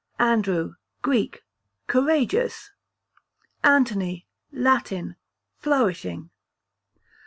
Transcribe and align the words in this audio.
Andrew, 0.17 0.73
Greek, 1.03 1.43
courageous. 1.85 2.71
Anthony, 3.63 4.25
Latin, 4.51 5.15
flourishing. 5.59 6.31